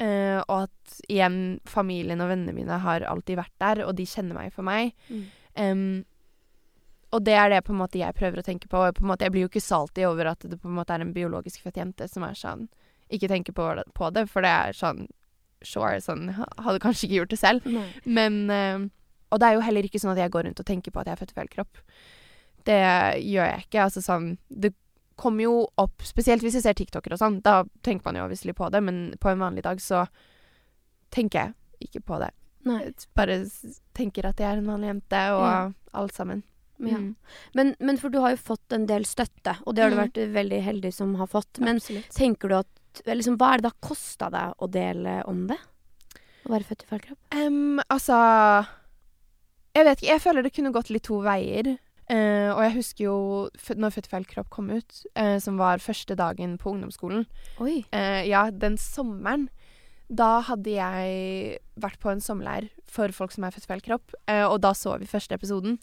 [0.01, 1.37] Uh, og at igjen,
[1.69, 4.95] familien og vennene mine har alltid vært der, og de kjenner meg for meg.
[5.11, 5.27] Mm.
[5.59, 5.83] Um,
[7.13, 8.81] og det er det på en måte jeg prøver å tenke på.
[8.81, 10.97] Og på en måte, jeg blir jo ikke salty over at det på en måte
[10.97, 12.71] er en biologisk født jente som er sånn
[13.13, 15.07] Ikke tenker på på det, for det er sånn
[15.63, 17.69] Sure, sånn Hadde kanskje ikke gjort det selv.
[17.69, 17.85] Nei.
[18.09, 18.89] Men uh,
[19.31, 21.11] Og det er jo heller ikke sånn at jeg går rundt og tenker på at
[21.11, 21.85] jeg er født i feil kropp.
[22.65, 22.79] Det
[23.23, 23.83] gjør jeg ikke.
[23.85, 24.73] Altså sånn Det
[25.17, 27.41] kommer jo opp Spesielt hvis jeg ser TikToker og sånn.
[27.43, 30.07] Da tenker man jo obviously på det, men på en vanlig dag så
[31.13, 31.39] tenker
[31.79, 32.31] jeg ikke på det.
[32.65, 32.79] Nei.
[32.85, 33.37] Jeg bare
[33.95, 35.73] tenker at jeg er en vanlig jente, og Ja.
[35.95, 36.43] alt sammen.
[36.79, 36.97] Ja.
[36.99, 37.15] Mm.
[37.55, 40.03] Men, men for du har jo fått en del støtte, og det har du Mm.
[40.09, 41.59] vært veldig heldig som har fått.
[41.61, 42.09] Men Absolutt.
[42.15, 42.67] tenker du at
[43.07, 45.59] liksom, Hva er det har kosta deg å dele om det?
[46.47, 47.19] Å være født i feil kropp?
[47.35, 48.67] Um, altså
[49.75, 50.11] Jeg vet ikke.
[50.13, 51.79] Jeg føler det kunne gått litt to veier.
[52.11, 53.17] Eh, og jeg husker jo
[53.79, 57.27] når Født feil kropp kom ut, eh, som var første dagen på ungdomsskolen.
[57.63, 57.85] Oi.
[57.93, 59.49] Eh, ja, den sommeren.
[60.13, 64.45] Da hadde jeg vært på en sommerleir for folk som er født feil kropp, eh,
[64.45, 65.79] og da så vi første episoden.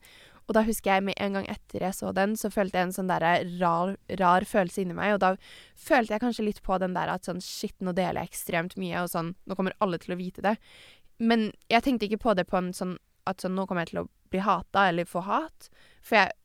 [0.49, 2.93] Og da husker jeg med en gang etter jeg så den, så følte jeg en
[2.95, 3.21] sånn der
[3.61, 5.13] rar, rar følelse inni meg.
[5.13, 5.35] Og da
[5.77, 9.03] følte jeg kanskje litt på den der at sånn shit, nå deler jeg ekstremt mye,
[9.03, 10.55] og sånn nå kommer alle til å vite det.
[11.21, 14.03] Men jeg tenkte ikke på det på en sånn at sånn nå kommer jeg til
[14.03, 15.69] å bli hata eller få hat.
[16.05, 16.35] For jeg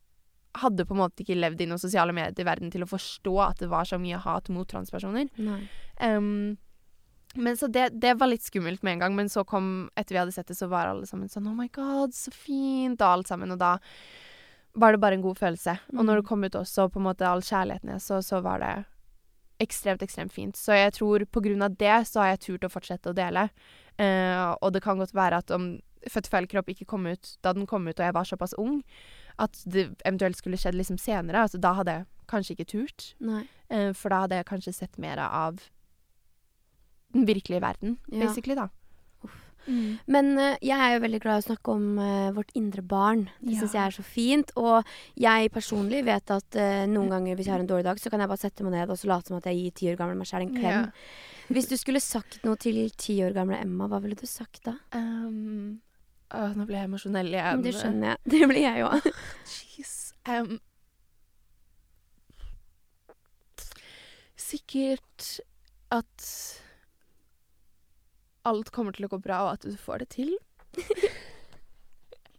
[0.61, 3.33] hadde på en måte ikke levd i noen sosiale medier i verden til å forstå
[3.43, 5.29] at det var så mye hat mot transpersoner.
[5.99, 6.55] Um,
[7.35, 10.21] men så det, det var litt skummelt med en gang, men så kom, etter vi
[10.21, 13.31] hadde sett det, så var alle sammen sånn Oh my god, så fint, og alt
[13.31, 13.51] sammen.
[13.51, 13.75] Og da
[14.79, 15.75] var det bare en god følelse.
[15.95, 18.63] Og når det kom ut også på en måte all kjærligheten jeg så, så var
[18.63, 18.73] det
[19.63, 20.59] ekstremt, ekstremt fint.
[20.59, 23.49] Så jeg tror på grunn av det så har jeg turt å fortsette å dele.
[23.99, 25.73] Uh, og det kan godt være at om
[26.09, 28.53] Født i feil kropp ikke kom ut da den kom ut og jeg var såpass
[28.61, 28.83] ung,
[29.41, 33.07] at det eventuelt skulle skjedd liksom senere, altså da hadde jeg kanskje ikke turt.
[33.19, 33.43] Nei.
[33.69, 35.59] Eh, for da hadde jeg kanskje sett mer av
[37.13, 38.25] den virkelige verden, Ja.
[38.27, 38.69] basically, da.
[39.67, 39.97] Mm.
[40.05, 43.23] Men uh, jeg er jo veldig glad i å snakke om uh, vårt indre barn.
[43.41, 43.61] Det Ja.
[43.63, 44.51] syns jeg er så fint.
[44.61, 44.85] Og
[45.17, 48.21] jeg personlig vet at uh, noen ganger hvis jeg har en dårlig dag, så kan
[48.21, 50.19] jeg bare sette meg ned og så late som at jeg gir ti år gamle
[50.19, 50.85] meg sjæl en klem.
[50.85, 50.91] Ja.
[51.49, 54.75] Hvis du skulle sagt noe til ti år gamle Emma, hva ville du sagt da?
[54.93, 55.81] Um,
[56.33, 57.61] åh, nå ble jeg emosjonell igjen.
[57.65, 58.17] Det skjønner jeg.
[58.33, 58.89] Det blir jeg jo.
[59.75, 59.93] Jeez.
[60.25, 60.57] Um,
[64.35, 65.39] sikkert
[65.93, 66.25] at
[68.45, 70.35] alt kommer til å gå bra, og at du får det til.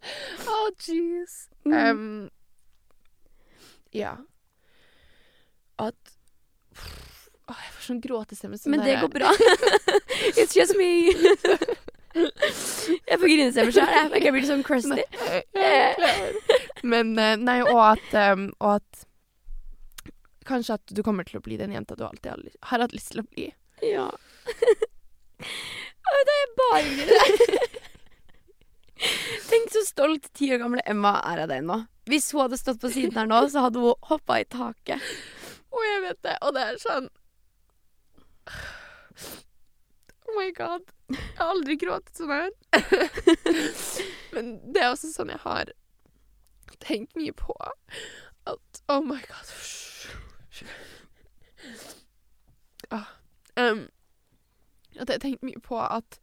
[0.07, 1.33] Å, oh, jeez.
[1.67, 2.29] Um,
[3.91, 4.13] ja.
[5.83, 6.13] at
[7.47, 8.59] Åh, Jeg får sånn gråtestemme.
[8.59, 9.33] sånn Men det der- går bra.
[10.39, 11.11] It's just me.
[13.17, 14.23] Jeg får grinestemmer sjøl, jeg.
[14.27, 15.03] Jeg blir sånn crusty.
[16.87, 19.05] Men eh, nei, og at, um, og at
[20.47, 23.11] Kanskje at du kommer til å bli den jenta du alltid har, har hatt lyst
[23.11, 23.49] til å bli.
[23.83, 24.05] Ja.
[26.07, 27.67] Å, det er bare hyggelig.
[29.51, 31.81] Tenk så stolt ti år gamle Emma er av deg nå.
[32.07, 35.03] Hvis hun hadde stått på siden her nå, så hadde hun hoppa i taket.
[35.67, 37.11] Å, jeg vet det, og det er sånn
[40.27, 40.87] Oh my god.
[41.09, 42.51] Jeg har aldri grått sånn her.
[44.35, 45.71] Men det er også sånn jeg har
[46.83, 47.55] tenkt mye på
[48.47, 49.53] at Oh my god.
[52.95, 53.09] Ah,
[53.59, 53.87] um,
[54.97, 56.19] at jeg har tenkt mye på at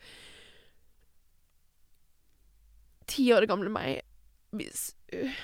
[3.11, 3.99] ti år gamle meg
[4.55, 5.41] Hvis uh,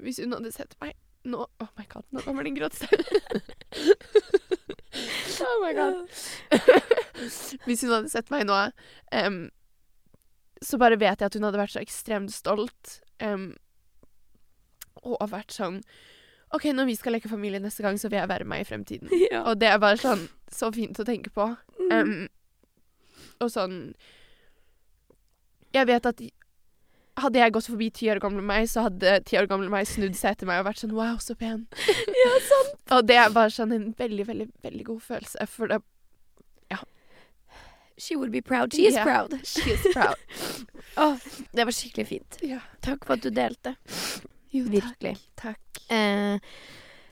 [0.00, 0.96] Hvis hun hadde sett meg
[1.28, 3.04] nå Oh my god, nå kommer det en gråtstemme.
[5.46, 5.96] oh my god.
[7.66, 8.60] Hvis hun hadde sett meg nå,
[9.26, 9.42] um,
[10.64, 13.00] så bare vet jeg at hun hadde vært så ekstremt stolt.
[13.20, 13.52] Um,
[15.04, 15.80] og vært sånn
[16.50, 19.12] OK, når vi skal leke familie neste gang, så vil jeg være med i fremtiden.
[19.30, 19.44] Ja.
[19.46, 21.46] Og det er bare sånn så fint å tenke på.
[21.92, 22.26] Um,
[23.40, 23.76] og sånn
[25.72, 26.20] Jeg vet at
[27.24, 30.18] hadde jeg gått forbi ti år gamle meg, så hadde ti år gamle meg snudd
[30.18, 31.66] seg etter meg og vært sånn Wow, så pen.
[32.24, 32.76] ja, sant.
[32.96, 35.48] Og det var sånn en veldig, veldig, veldig god følelse.
[35.50, 35.80] For det
[38.00, 38.72] She would be proud.
[38.72, 39.46] She is yeah, proud.
[39.46, 40.16] She is proud.
[40.96, 41.18] oh,
[41.52, 42.38] det var skikkelig fint.
[42.40, 42.60] ja.
[42.80, 43.74] Takk for at du delte.
[44.50, 45.18] Jo, Virkelig.
[45.36, 45.82] Takk.
[45.92, 46.40] Eh,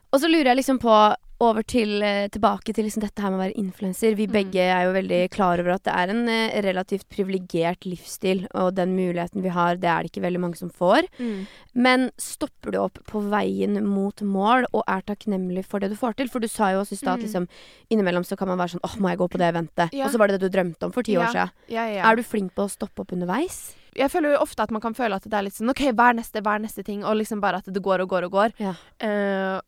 [0.08, 0.94] og så lurer jeg liksom på
[1.40, 4.16] over til, eh, tilbake til liksom dette her med å være influenser.
[4.16, 4.32] Vi Mm.
[4.32, 8.74] begge er jo veldig klar over at det er en eh, relativt privilegert livsstil, og
[8.74, 11.06] den muligheten vi har, det er det ikke veldig mange som får.
[11.20, 11.46] Mm.
[11.74, 16.16] Men stopper du opp på veien mot mål og er takknemlig for det du får
[16.16, 16.28] til?
[16.28, 17.24] For du sa jo også i stad at Mm.
[17.26, 17.48] liksom,
[17.90, 19.92] innimellom så kan man være sånn åh, må jeg gå på det eventet?
[19.92, 20.06] Ja.
[20.06, 21.20] Og så var det det du drømte om for ti Ja.
[21.22, 21.50] år siden.
[21.68, 22.10] Ja.
[22.10, 23.74] Er du flink på å stoppe opp underveis?
[23.94, 26.10] Jeg føler jo ofte at man kan føle at det er litt sånn OK, hva
[26.10, 27.04] er neste, hva er neste ting?
[27.04, 28.52] Og liksom bare at det går og går og går.
[28.58, 28.74] Ja.
[29.00, 29.60] Eh,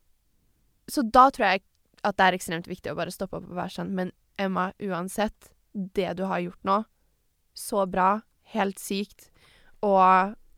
[0.93, 1.63] så da tror jeg
[2.05, 5.51] at det er ekstremt viktig å bare stoppe opp og være sånn Men Emma, uansett,
[5.75, 6.79] det du har gjort nå,
[7.55, 8.23] så bra,
[8.55, 9.29] helt sykt,
[9.85, 10.01] og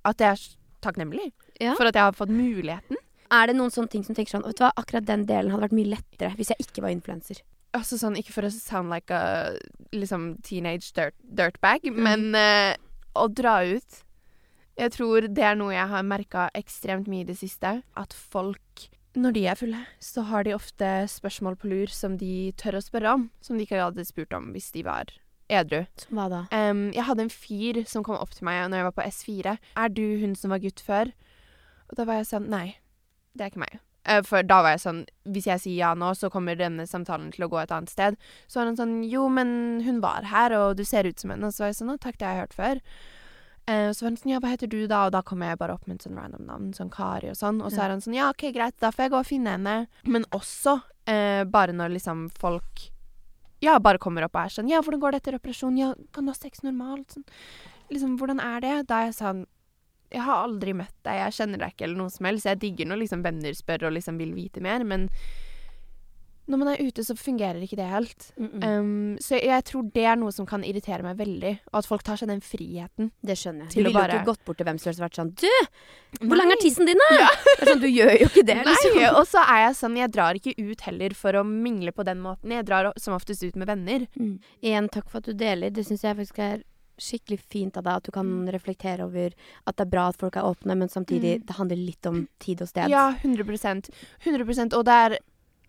[0.06, 0.44] at jeg er
[0.82, 1.74] takknemlig Ja.
[1.74, 2.96] for at jeg har fått muligheten.
[3.32, 5.64] Er det noen sånne ting som tenker sånn Vet du hva, akkurat den delen hadde
[5.64, 7.40] vært mye lettere hvis jeg ikke var influenser?
[7.72, 9.54] Altså sånn, ikke for å sound like a
[9.96, 12.74] liksom teenage dirt, dirtbag, men uh,
[13.16, 14.02] å dra ut
[14.76, 17.82] Jeg tror det er noe jeg har merka ekstremt mye i det siste.
[17.96, 18.86] At folk,
[19.18, 22.84] når de er fulle, så har de ofte spørsmål på lur som de tør å
[22.84, 23.28] spørre om.
[23.44, 25.12] Som de ikke hadde spurt om hvis de var
[25.52, 25.84] edru.
[26.00, 26.42] Som hva da?
[26.54, 29.56] Um, jeg hadde en fyr som kom opp til meg når jeg var på S4.
[29.84, 31.12] Er du hun som var gutt før?
[31.90, 32.66] Og da var jeg sånn Nei,
[33.36, 33.80] det er ikke meg.
[34.08, 37.28] Uh, For da var jeg sånn Hvis jeg sier ja nå, så kommer denne samtalen
[37.34, 38.16] til å gå et annet sted.
[38.50, 41.46] Så var han sånn Jo, men hun var her, og du ser ut som henne.
[41.46, 42.82] Og så var jeg sånn Å, takk, det har jeg hørt før.
[43.70, 45.04] Eh, så var han sånn Ja, hva heter du da?
[45.06, 47.60] Og da kom jeg bare opp med et sånn random navn, sånn Kari og sånn.
[47.62, 49.76] Og så er han sånn Ja, OK, greit, da får jeg gå og finne henne.
[50.02, 52.88] Men også eh, bare når liksom folk
[53.62, 55.78] ja, bare kommer opp og er sånn Ja, hvordan går det etter operasjon?
[55.78, 57.14] Ja, kan du ha sex normalt?
[57.14, 57.26] Sånn.
[57.92, 58.74] Liksom, hvordan er det?
[58.90, 59.44] Da er jeg sånn
[60.10, 62.48] Jeg har aldri møtt deg, jeg kjenner deg ikke eller noe som helst.
[62.50, 65.06] Jeg digger når liksom venner spør og liksom vil vite mer, men
[66.52, 68.26] når man er ute, så fungerer ikke det helt.
[68.36, 68.50] Mm.
[68.62, 68.90] Um,
[69.24, 72.20] så jeg tror det er noe som kan irritere meg veldig, og at folk tar
[72.20, 73.10] seg den friheten.
[73.24, 73.86] Det skjønner jeg.
[73.86, 74.18] Du å bare...
[74.18, 75.48] jo ikke gått bort til hvem som helst og vært sånn Du,
[76.26, 76.62] hvor lang er Nei.
[76.62, 77.20] tissen din, da?
[77.56, 78.98] Er sånn, du gjør jo ikke det, liksom.
[79.00, 82.04] Nei, og så er jeg sånn Jeg drar ikke ut heller for å mingle på
[82.06, 82.52] den måten.
[82.54, 84.04] Jeg drar som oftest ut med venner.
[84.18, 84.36] Mm.
[84.60, 85.72] Igjen, takk for at du deler.
[85.72, 86.62] Det syns jeg faktisk er
[87.02, 87.98] skikkelig fint av deg.
[87.98, 89.32] At du kan reflektere over
[89.66, 91.46] at det er bra at folk er åpne, men samtidig Mm.
[91.48, 92.90] det handler litt om tid og sted.
[92.92, 93.88] Ja, 100%
[94.24, 95.18] 100 Og det er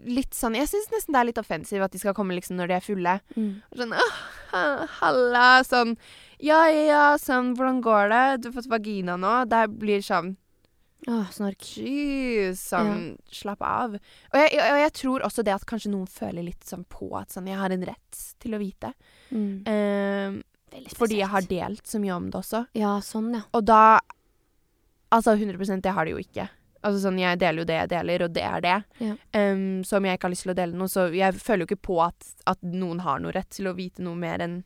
[0.04, 2.72] litt sånn Jeg syns nesten det er litt offensiv at de skal komme liksom når
[2.72, 3.18] de er fulle.
[3.38, 3.52] Mm.
[3.78, 5.48] Sånn «Åh, Halla.
[5.68, 5.96] Sånn
[6.44, 7.04] Ja, ja, ja.
[7.22, 8.24] Sånn Hvordan går det?
[8.42, 9.36] Du har fått vagina nå.
[9.50, 10.36] Det blir sånn
[11.04, 11.60] Åh, snork.
[11.60, 12.62] Jeez.
[12.64, 13.98] Sånn Slapp av.
[14.00, 17.34] Og jeg, og jeg tror også det at kanskje noen føler litt sånn på at
[17.36, 18.94] sånn Jeg har en rett til å vite.
[19.36, 20.42] Mm.
[20.74, 22.64] Veldig fordi jeg har delt så mye om det også.
[22.80, 23.44] Ja, sånn, ja.
[23.54, 24.00] Og da
[25.14, 26.48] Altså 100% det har de jo ikke.
[26.84, 28.78] Altså sånn, Jeg deler jo det jeg deler, og det er det.
[29.00, 29.16] Ja.
[29.40, 31.70] Um, så om jeg ikke har lyst til å dele noe, så jeg føler jo
[31.72, 34.58] ikke på at, at noen har noe rett til å vite noe mer enn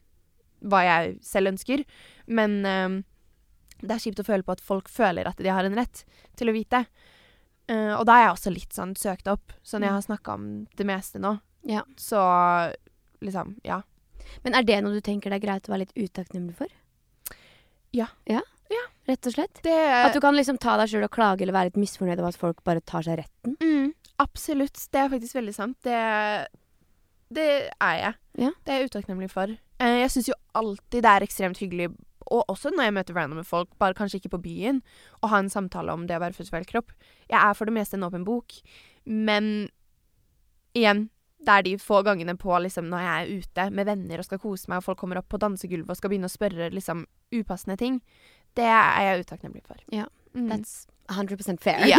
[0.66, 1.84] hva jeg selv ønsker.
[2.26, 2.98] Men um,
[3.84, 6.02] det er kjipt å føle på at folk føler at de har en rett
[6.40, 6.86] til å vite.
[7.70, 10.50] Uh, og da er jeg også litt sånn søkt opp, sånn jeg har snakka om
[10.80, 11.36] det meste nå.
[11.68, 11.84] Ja.
[12.00, 12.18] Så
[13.22, 13.82] liksom, ja.
[14.44, 16.72] Men er det noe du tenker det er greit å være litt utakknemlig for?
[17.96, 18.10] Ja.
[18.30, 18.42] Ja?
[19.08, 19.62] Rett og slett?
[19.64, 22.34] Det At du kan liksom ta deg sjøl og klage eller være litt misfornøyd over
[22.34, 23.56] at folk bare tar seg retten?
[23.62, 24.80] mm, Absolutt.
[24.92, 25.78] Det er faktisk veldig sant.
[25.86, 25.98] Det,
[27.38, 28.14] det er jeg.
[28.42, 28.52] Ja.
[28.66, 29.54] Det er jeg utakknemlig for.
[29.80, 31.92] Eh, jeg syns jo alltid det er ekstremt hyggelig,
[32.28, 34.82] og også når jeg møter randomme folk, bare kanskje ikke på byen,
[35.22, 36.96] å ha en samtale om det å være født feil kropp.
[37.30, 38.58] Jeg er for det meste en åpen bok,
[39.06, 39.70] men
[40.78, 44.26] igjen det er de få gangene på liksom, når jeg er ute med venner og
[44.26, 47.06] skal kose meg, og folk kommer opp på dansegulvet og skal begynne å spørre liksom,
[47.38, 48.00] upassende ting.
[48.58, 49.80] Det er jeg utakknemlig for.
[49.94, 50.52] Ja, Mm.
[50.52, 51.88] That's 100% fair.
[51.90, 51.98] Ja.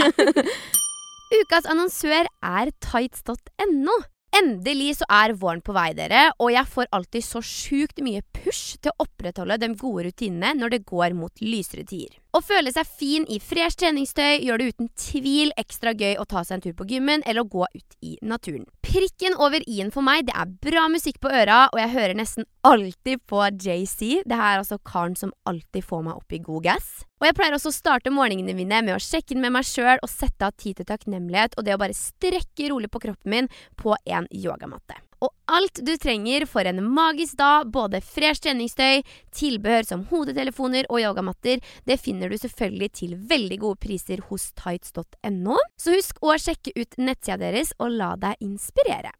[1.41, 3.97] Ukas annonsør er tights.no.
[4.39, 8.77] Endelig så er våren på vei, dere, og jeg får alltid så sjukt mye push
[8.85, 12.19] til å opprettholde de gode rutinene når det går mot lysere tider.
[12.37, 16.43] Å føle seg fin i fresh treningstøy gjør det uten tvil ekstra gøy å ta
[16.45, 18.67] seg en tur på gymmen eller å gå ut i naturen.
[18.85, 22.45] Prikken over i-en for meg, det er bra musikk på øra, og jeg hører nesten
[22.69, 24.21] alltid på JC.
[24.29, 26.93] Det er altså karen som alltid får meg opp i god gass.
[27.17, 29.97] Og jeg pleier også å starte morgenene mine med å sjekke inn med meg sjøl
[29.97, 33.53] og sette av tid til takknemlighet og det å bare strekke rolig på kroppen min
[33.81, 35.01] på en yogamatte.
[35.25, 39.03] Og alt du trenger for en magisk dag, både fresh treningstøy,
[39.35, 45.59] tilbehør som hodetelefoner og yogamatter, det finner du selvfølgelig til veldig gode priser hos tights.no.
[45.81, 49.15] Så husk å sjekke ut nettsida deres og la deg inspirere.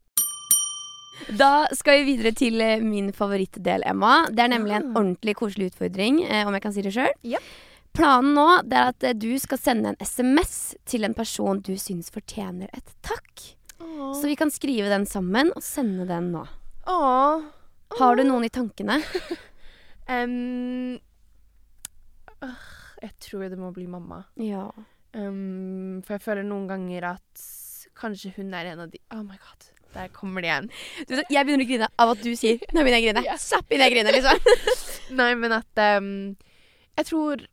[1.35, 4.21] Da skal vi videre til eh, min favorittdel, Emma.
[4.31, 7.11] Det er nemlig en ordentlig koselig utfordring, eh, om jeg kan si det sjøl.
[7.27, 7.41] Ja.
[7.95, 12.13] Planen nå er at eh, du skal sende en SMS til en person du syns
[12.13, 13.58] fortjener et takk.
[13.79, 16.43] Så vi kan skrive den sammen og sende den nå.
[16.89, 17.47] Åh.
[17.99, 18.99] Har du noen i tankene?
[20.15, 20.99] um,
[22.45, 22.69] øh,
[23.01, 24.23] jeg tror det må bli mamma.
[24.41, 24.67] Ja.
[25.15, 27.45] Um, for jeg føler noen ganger at
[27.99, 30.69] kanskje hun er en av de Oh my god, der kommer det igjen.
[31.09, 33.25] Du, jeg begynner å grine av at du sier 'nå begynner jeg å grine'.
[33.25, 33.41] Yeah.
[33.41, 34.43] Slapp inn, jeg griner, liksom.
[35.19, 36.11] Nei, men at um,
[36.99, 37.47] Jeg tror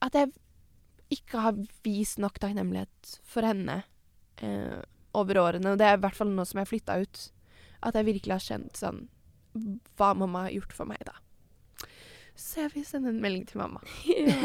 [0.00, 0.32] at jeg
[1.12, 3.82] ikke har vist nok takknemlighet for henne
[4.40, 4.78] eh,
[5.16, 5.72] over årene.
[5.72, 7.24] Og det er i hvert fall nå som jeg flytta ut,
[7.86, 9.06] at jeg virkelig har kjent sånn
[9.98, 11.16] Hva mamma har gjort for meg, da.
[12.38, 13.82] Så jeg vil sende en melding til mamma.
[14.08, 14.36] Ja.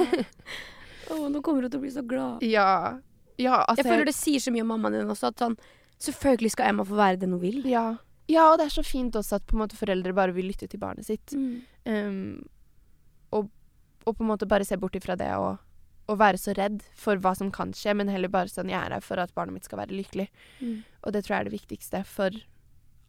[1.13, 2.43] oh, nå kommer hun til å bli så glad.
[2.43, 2.97] Ja.
[3.37, 5.57] Ja, altså Jeg føler det sier så mye om mammaen din også, at sånn
[6.05, 7.61] Selvfølgelig skal Emma få være den hun vil.
[7.69, 7.85] Ja.
[8.27, 10.67] ja, og det er så fint også at på en måte foreldre bare vil lytte
[10.67, 11.31] til barnet sitt.
[11.31, 11.61] Mm.
[11.87, 12.41] Um,
[13.31, 13.47] og,
[14.03, 15.55] og på en måte bare se bort ifra det og,
[16.07, 18.97] og være så redd for hva som kan skje, men heller bare sånn Jeg er
[18.97, 20.27] her for at barnet mitt skal være lykkelig.
[20.61, 20.83] Mm.
[21.03, 22.35] Og det tror jeg er det viktigste for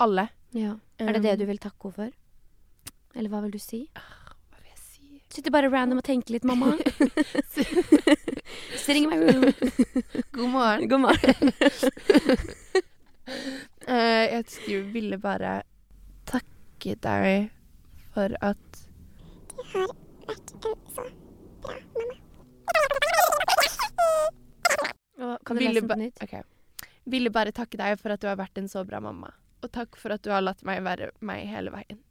[0.02, 0.28] alle.
[0.56, 0.76] Ja.
[1.00, 2.11] Er det det Um, du vil takke henne for?
[3.16, 3.82] Eller hva vil du si?
[3.96, 5.22] Hva vil jeg si?
[5.32, 6.76] Sitter bare random og tenker litt, mamma.
[8.82, 9.44] Så ringer my room.
[10.32, 10.88] God morgen.
[10.88, 11.52] God morgen.
[13.88, 15.62] uh, jeg skulle ville bare
[16.28, 17.50] takke deg
[18.16, 18.87] for at
[25.46, 26.22] Kan du lese den på nytt?
[26.22, 26.42] Okay.
[27.06, 29.30] Ville bare takke deg for at du har vært en så bra mamma.
[29.64, 32.02] Og takk for at du har latt meg være meg hele veien.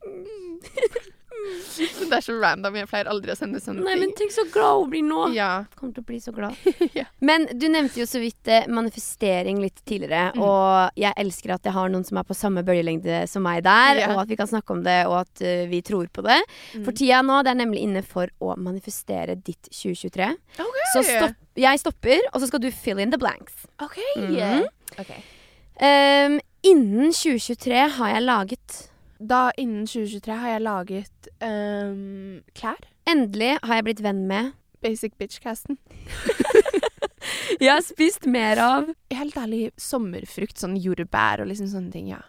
[2.10, 2.76] det er så random.
[2.80, 5.20] Jeg pleier aldri å sende sånne Nei, men tenk så glad hun blir nå.
[5.36, 5.64] Ja.
[5.78, 6.56] Kommer til å bli så glad.
[6.98, 7.04] Ja.
[7.24, 10.42] Men du nevnte jo så vidt eh, manifestering litt tidligere, Mm.
[10.44, 14.00] og jeg elsker at jeg har noen som er på samme bølgelengde som meg der,
[14.02, 14.08] Ja.
[14.14, 16.38] og at vi kan snakke om det, og at uh, vi tror på det.
[16.74, 16.84] Mm.
[16.86, 20.28] For tida nå, det er nemlig inne for å manifestere ditt 2023.
[20.60, 20.86] Okay.
[20.94, 23.64] Så stopp, jeg stopper, og så skal du fill in the blanks.
[23.82, 23.98] OK.
[24.18, 24.66] Mhm.
[25.00, 25.22] okay.
[25.80, 28.80] Um, innen 2023 har jeg laget
[29.20, 32.80] Da innen 2023 har jeg laget um, klær.
[33.08, 35.76] Endelig har jeg blitt venn med Basic bitch-casten.
[37.60, 42.22] Jeg har spist mer av Helt ærlig, sommerfrukt, sånn jordbær og liksom sånne ting, ja.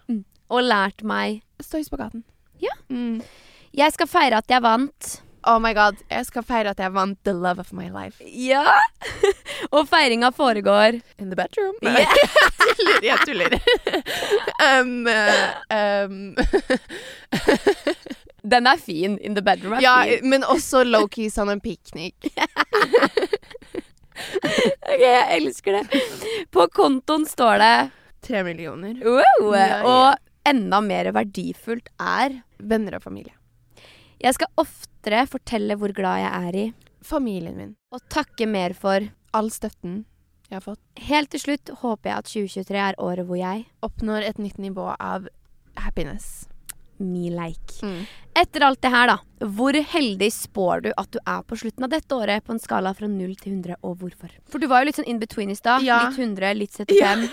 [0.51, 2.25] og lært meg Stå i spagaten.
[2.59, 2.73] Ja.
[2.91, 3.21] Mm.
[3.77, 5.11] Jeg skal feire at jeg vant.
[5.43, 8.21] Oh my god, jeg skal feire at jeg vant the love of my life.
[8.21, 8.75] Ja!
[9.75, 11.73] og feiringa foregår In the bedroom.
[11.81, 12.05] Yeah.
[12.77, 13.55] tuller, jeg tuller.
[14.61, 16.35] um, eh, um,
[18.53, 19.17] Den er fin.
[19.17, 20.29] In the bedroom er ja, fin.
[20.29, 22.29] men også low-key sånn en piknik.
[24.21, 26.01] Ok, jeg elsker det.
[26.53, 27.75] På kontoen står det
[28.21, 28.99] Tre millioner.
[29.41, 29.85] wow.
[29.89, 33.33] Og enda mer verdifullt er Venner og familie.
[34.21, 36.65] Jeg skal oftere fortelle hvor glad jeg er i,
[37.01, 37.71] Familien min.
[37.91, 39.07] og takke mer for.
[39.33, 40.03] All støtten
[40.51, 40.81] jeg har fått.
[41.07, 44.89] Helt til slutt håper jeg at 2023 er året hvor jeg Oppnår et nytt nivå
[44.99, 45.27] av
[45.79, 46.47] happiness.
[47.01, 47.79] me like.
[47.81, 48.03] Mm.
[48.37, 49.47] Etter alt det her, da.
[49.57, 52.91] Hvor heldig spår du at du er på slutten av dette året på en skala
[52.93, 54.29] fra 0 til 100, og hvorfor?
[54.51, 55.81] For du var jo litt sånn in between i stad.
[55.81, 56.03] Ja.
[56.11, 57.25] Litt 100, litt 75.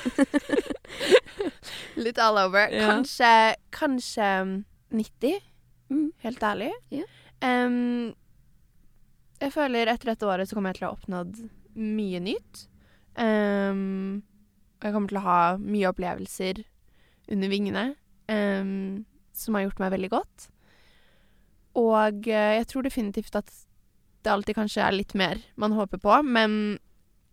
[2.01, 2.71] Litt all over.
[2.73, 2.87] Ja.
[2.89, 3.33] Kanskje,
[3.75, 4.31] kanskje
[4.95, 5.43] 90,
[5.89, 6.11] Mm.
[6.25, 6.73] helt ærlig.
[6.93, 7.07] Yeah.
[7.41, 8.15] Um,
[9.39, 11.39] jeg føler etter dette året så kommer jeg til å ha oppnådd
[11.79, 12.65] mye nytt.
[13.19, 14.25] Um,
[14.79, 16.63] og jeg kommer til å ha mye opplevelser
[17.33, 17.87] under vingene
[18.31, 20.51] um, som har gjort meg veldig godt.
[21.79, 23.51] Og uh, jeg tror definitivt at
[24.27, 26.79] det alltid kanskje er litt mer man håper på, men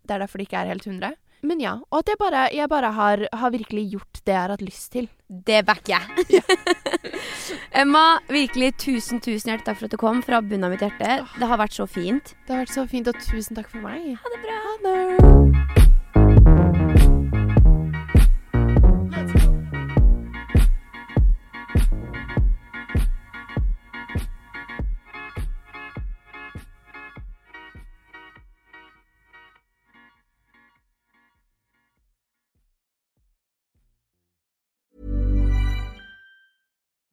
[0.06, 1.16] det er derfor det ikke er helt 100.
[1.46, 4.54] Men ja, og at jeg bare, jeg bare har, har, virkelig gjort det jeg har
[4.54, 5.08] hatt lyst til.
[5.28, 6.42] Det backer jeg.
[7.82, 11.18] Emma, virkelig tusen, tusen hjertelig takk for at du kom fra bunnen av mitt hjerte.
[11.38, 12.36] Det har vært så fint.
[12.46, 14.14] Det har vært så fint, og tusen takk for meg.
[14.20, 14.62] Ha det bra.
[14.68, 15.85] Ha det.